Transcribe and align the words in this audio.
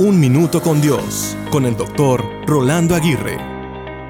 Un 0.00 0.18
Minuto 0.18 0.62
con 0.62 0.80
Dios, 0.80 1.36
con 1.50 1.66
el 1.66 1.76
doctor 1.76 2.24
Rolando 2.46 2.94
Aguirre. 2.94 3.36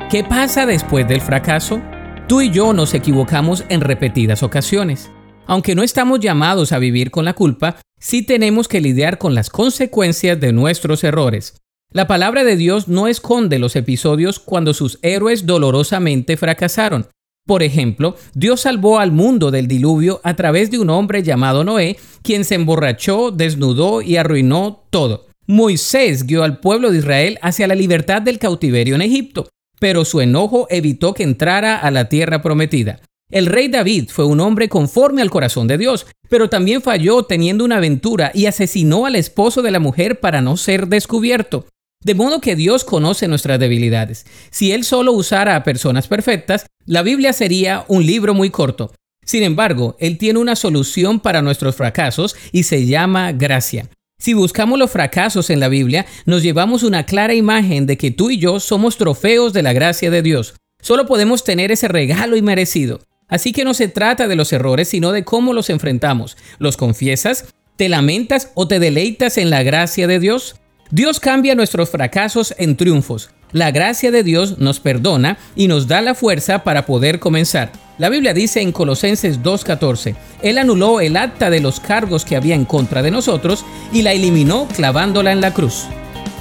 ¿Qué 0.08 0.22
pasa 0.22 0.64
después 0.64 1.08
del 1.08 1.20
fracaso? 1.20 1.82
Tú 2.28 2.42
y 2.42 2.52
yo 2.52 2.72
nos 2.72 2.94
equivocamos 2.94 3.64
en 3.68 3.80
repetidas 3.80 4.44
ocasiones. 4.44 5.10
Aunque 5.48 5.74
no 5.74 5.82
estamos 5.82 6.20
llamados 6.20 6.70
a 6.70 6.78
vivir 6.78 7.10
con 7.10 7.24
la 7.24 7.34
culpa, 7.34 7.74
sí 7.98 8.22
tenemos 8.22 8.68
que 8.68 8.80
lidiar 8.80 9.18
con 9.18 9.34
las 9.34 9.50
consecuencias 9.50 10.38
de 10.38 10.52
nuestros 10.52 11.02
errores. 11.02 11.56
La 11.92 12.06
palabra 12.06 12.44
de 12.44 12.54
Dios 12.54 12.86
no 12.86 13.08
esconde 13.08 13.58
los 13.58 13.74
episodios 13.74 14.38
cuando 14.38 14.74
sus 14.74 15.00
héroes 15.02 15.44
dolorosamente 15.44 16.36
fracasaron. 16.36 17.08
Por 17.48 17.64
ejemplo, 17.64 18.14
Dios 18.32 18.60
salvó 18.60 19.00
al 19.00 19.10
mundo 19.10 19.50
del 19.50 19.66
diluvio 19.66 20.20
a 20.22 20.36
través 20.36 20.70
de 20.70 20.78
un 20.78 20.88
hombre 20.88 21.24
llamado 21.24 21.64
Noé, 21.64 21.96
quien 22.22 22.44
se 22.44 22.54
emborrachó, 22.54 23.32
desnudó 23.32 24.02
y 24.02 24.18
arruinó 24.18 24.84
todo. 24.90 25.29
Moisés 25.50 26.26
guió 26.26 26.44
al 26.44 26.60
pueblo 26.60 26.92
de 26.92 26.98
Israel 26.98 27.38
hacia 27.42 27.66
la 27.66 27.74
libertad 27.74 28.22
del 28.22 28.38
cautiverio 28.38 28.94
en 28.94 29.02
Egipto, 29.02 29.48
pero 29.80 30.04
su 30.04 30.20
enojo 30.20 30.68
evitó 30.70 31.12
que 31.12 31.24
entrara 31.24 31.76
a 31.76 31.90
la 31.90 32.08
tierra 32.08 32.40
prometida. 32.40 33.00
El 33.32 33.46
rey 33.46 33.66
David 33.66 34.10
fue 34.10 34.26
un 34.26 34.38
hombre 34.38 34.68
conforme 34.68 35.22
al 35.22 35.30
corazón 35.30 35.66
de 35.66 35.76
Dios, 35.76 36.06
pero 36.28 36.48
también 36.48 36.82
falló 36.82 37.24
teniendo 37.24 37.64
una 37.64 37.78
aventura 37.78 38.30
y 38.32 38.46
asesinó 38.46 39.06
al 39.06 39.16
esposo 39.16 39.60
de 39.60 39.72
la 39.72 39.80
mujer 39.80 40.20
para 40.20 40.40
no 40.40 40.56
ser 40.56 40.86
descubierto. 40.86 41.66
De 42.04 42.14
modo 42.14 42.40
que 42.40 42.54
Dios 42.54 42.84
conoce 42.84 43.26
nuestras 43.26 43.58
debilidades. 43.58 44.26
Si 44.50 44.70
Él 44.70 44.84
solo 44.84 45.12
usara 45.12 45.56
a 45.56 45.64
personas 45.64 46.06
perfectas, 46.06 46.66
la 46.86 47.02
Biblia 47.02 47.32
sería 47.32 47.84
un 47.88 48.06
libro 48.06 48.34
muy 48.34 48.50
corto. 48.50 48.92
Sin 49.24 49.42
embargo, 49.42 49.96
Él 49.98 50.16
tiene 50.16 50.38
una 50.38 50.54
solución 50.54 51.18
para 51.18 51.42
nuestros 51.42 51.74
fracasos 51.74 52.36
y 52.52 52.62
se 52.62 52.86
llama 52.86 53.32
gracia. 53.32 53.88
Si 54.20 54.34
buscamos 54.34 54.78
los 54.78 54.90
fracasos 54.90 55.48
en 55.48 55.60
la 55.60 55.68
Biblia, 55.68 56.04
nos 56.26 56.42
llevamos 56.42 56.82
una 56.82 57.06
clara 57.06 57.32
imagen 57.32 57.86
de 57.86 57.96
que 57.96 58.10
tú 58.10 58.28
y 58.28 58.36
yo 58.36 58.60
somos 58.60 58.98
trofeos 58.98 59.54
de 59.54 59.62
la 59.62 59.72
gracia 59.72 60.10
de 60.10 60.20
Dios. 60.20 60.54
Solo 60.82 61.06
podemos 61.06 61.42
tener 61.42 61.72
ese 61.72 61.88
regalo 61.88 62.36
inmerecido. 62.36 63.00
Así 63.28 63.52
que 63.52 63.64
no 63.64 63.72
se 63.72 63.88
trata 63.88 64.28
de 64.28 64.36
los 64.36 64.52
errores, 64.52 64.88
sino 64.88 65.12
de 65.12 65.24
cómo 65.24 65.54
los 65.54 65.70
enfrentamos. 65.70 66.36
¿Los 66.58 66.76
confiesas? 66.76 67.46
¿Te 67.76 67.88
lamentas 67.88 68.50
o 68.54 68.68
te 68.68 68.78
deleitas 68.78 69.38
en 69.38 69.48
la 69.48 69.62
gracia 69.62 70.06
de 70.06 70.18
Dios? 70.18 70.56
Dios 70.90 71.18
cambia 71.18 71.54
nuestros 71.54 71.88
fracasos 71.88 72.54
en 72.58 72.76
triunfos. 72.76 73.30
La 73.52 73.70
gracia 73.70 74.10
de 74.10 74.22
Dios 74.22 74.58
nos 74.58 74.80
perdona 74.80 75.38
y 75.56 75.66
nos 75.66 75.88
da 75.88 76.02
la 76.02 76.14
fuerza 76.14 76.62
para 76.62 76.84
poder 76.84 77.20
comenzar. 77.20 77.72
La 78.00 78.08
Biblia 78.08 78.32
dice 78.32 78.62
en 78.62 78.72
Colosenses 78.72 79.42
2.14, 79.42 80.16
Él 80.40 80.56
anuló 80.56 81.02
el 81.02 81.18
acta 81.18 81.50
de 81.50 81.60
los 81.60 81.80
cargos 81.80 82.24
que 82.24 82.34
había 82.34 82.54
en 82.54 82.64
contra 82.64 83.02
de 83.02 83.10
nosotros 83.10 83.62
y 83.92 84.00
la 84.00 84.12
eliminó 84.12 84.66
clavándola 84.74 85.32
en 85.32 85.42
la 85.42 85.52
cruz. 85.52 85.84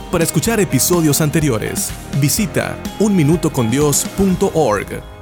Para 0.10 0.24
escuchar 0.24 0.62
episodios 0.62 1.20
anteriores, 1.20 1.92
visita 2.22 2.78
unminutocondios.org. 3.00 5.19